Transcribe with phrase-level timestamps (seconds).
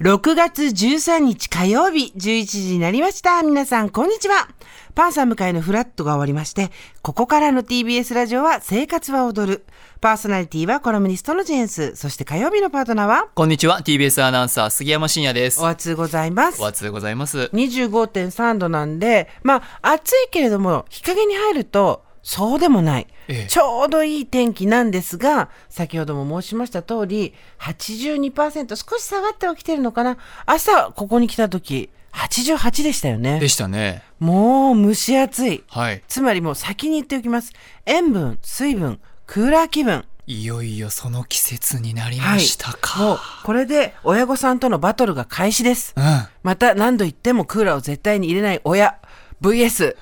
[0.00, 3.42] 6月13日火曜日11時になりました。
[3.42, 4.46] 皆さん、こんにちは。
[4.94, 6.70] パンサー向かいのフラットが終わりまして、
[7.00, 9.64] ここからの TBS ラジオは生活は踊る。
[10.02, 11.96] パーソナリティはコラムニストのジェーンス。
[11.96, 16.66] そして火曜日のパートナーは、こんにちは TBS アナウンサー杉山真也ですお暑ございますお。
[16.66, 23.06] 暑でございます25.3度なんで、まあ、暑いけれども、日陰に入ると、そうでもない。
[23.28, 30.18] ええちょうどいい天気なんですが、先ほども申しました通り、82%、少し下がってはきてるのかな。
[30.44, 33.48] 朝、ここに来た時、88でしたよねで。
[33.48, 35.62] したねもう蒸し暑い。
[35.68, 37.52] はいつまりもう先に言っておきます。
[37.84, 40.04] 塩分、水分、クーラー気分。
[40.26, 45.94] いよいよその季節になりましたか、もう、これで親御さんとのバトルが開始です。
[45.96, 48.98] うんまた何度言ってもクーラーを絶対に入れない親、
[49.42, 49.96] VS、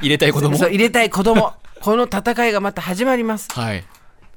[0.00, 0.56] 入れたい子供？
[0.56, 1.54] そう入れたい子供。
[1.80, 3.48] この戦いがまた始まります。
[3.52, 3.84] はい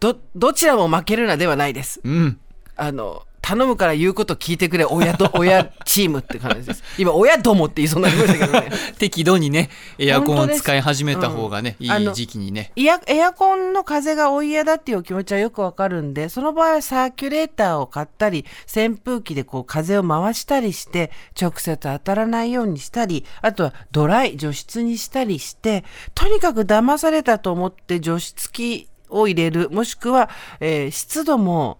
[0.00, 2.00] ど、どちらも負けるなではないです。
[2.04, 2.40] うん
[2.74, 6.82] あの、頼むから言うこと聞いてくれ、親と、 親チームって感じです。
[6.96, 8.70] 今、親どもって言いそうになりましたけどね。
[8.98, 30.30] 適度にねエアコンを使い始めた方がね、うんいい時期にねいや、エアコンの風がお嫌だっていうお気持ちはよくわかるんで、その場合はサーキュレーターを買ったり、扇風機でこう風を回したりして、直接当たらないようにしたり、あとはドライ、除湿にしたりして、とにかく騙されたと思って除湿機を入れる、もしくは、
[30.60, 31.78] えー湿度も、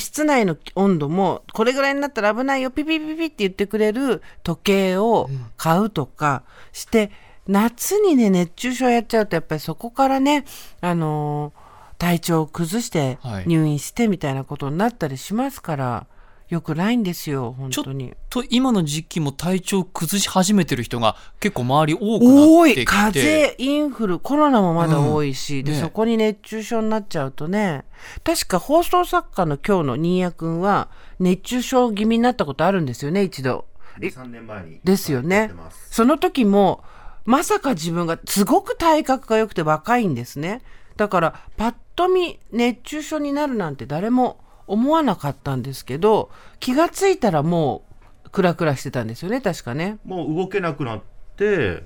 [0.00, 7.10] 室内の温度もこれぐらいになったら危ないよピピピピって言ってくれる時計を買うとかして、
[7.46, 10.44] 夏にね熱中症やっちゃうとやっぱりそこからね
[10.80, 13.44] あのー体調を崩してはい。
[13.46, 16.06] 入院してみたいなことになったりしますから、
[16.50, 18.12] よくないんですよ本ちょっ当に。
[18.28, 27.84] と今の時期も体調崩し始めてる人が結構周り多く多いなってきて風邪インフルコロナもまだ多いし、でうんねそこに熱中症になっちゃうとね
[28.24, 30.90] 確か放送作家の今日の新谷君は
[31.20, 33.66] 熱中症気味になったことあるんですよね一度。
[33.98, 35.52] 3年前にですよね。
[35.90, 36.82] その時も、
[37.24, 40.62] まさか自分がすごく体格が良くて若いんですね。
[40.96, 44.38] だから、パッと見熱中症になるなんて誰も
[44.70, 47.82] 思わなかったんですけど、気がついたらも
[48.24, 49.98] う、クラクラしてたんですよね、確かね。
[50.04, 51.00] もう動けなくなっ
[51.36, 51.82] て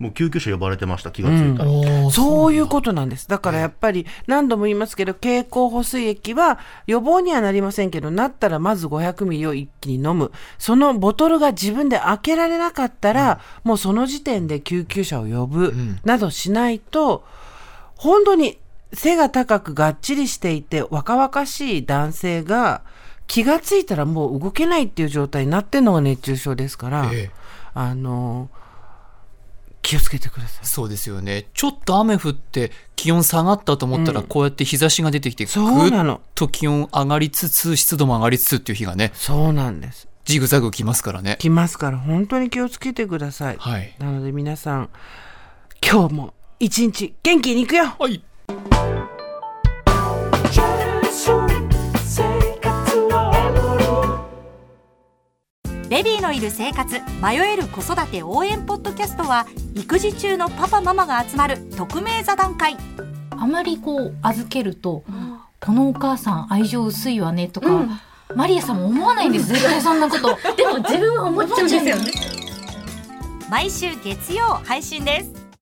[0.00, 3.28] もう救急車呼ばれてました気がついたら、おーそういうことなんです。
[3.28, 10.32] だからやっぱり何度も言いますけど、経口補水液は予防にはなりませんけど、なったらまず500ミリを一気に飲む。
[10.58, 17.22] そのボトルが自分で開けられなかったら、もうその時点で救急車を呼ぶなどしないと、
[17.96, 18.58] 本当に
[18.92, 22.82] 背が高くがっちりしていて若々しい男性が
[23.26, 27.30] 気がついたらもう動けないっていう状態になってるのが熱中症ですから、ええ。
[27.74, 28.50] あの、
[29.82, 30.66] 気をつけてください。
[30.66, 31.46] そうですよね。
[31.54, 36.16] ちょっと雨降って気温下がったと思ったらこうやって日差しが出てきて、そうなの。
[36.16, 40.08] ぐっと気温上がりつつ湿度も上がりつつっていう日がねそうなんです。
[40.24, 41.36] ジグザグ来ますからね。
[41.38, 43.56] 来ますから本当に気をつけてください。
[43.58, 43.94] はい。
[43.98, 44.90] なので皆さん、
[45.88, 47.94] 今日も一日元気に行くよ。
[47.98, 48.22] はい
[55.90, 62.76] ベビーのいる生活迷える子育て応援ポッドキャストは育児中のパパママが集まる匿名座談会。
[63.32, 65.02] あまりこう預けると、
[65.60, 67.88] このお母さん愛情薄いわねとか、
[68.36, 70.38] マリアさんも思わないんです 絶対そんなこと。
[70.54, 72.12] でも自分は思っちゃうんですよね。
[73.50, 75.39] 毎週月曜配信です